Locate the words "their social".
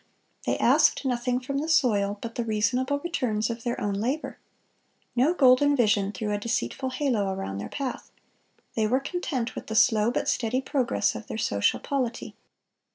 11.27-11.79